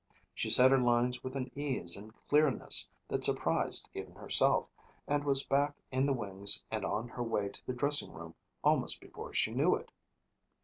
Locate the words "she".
0.33-0.49, 9.35-9.53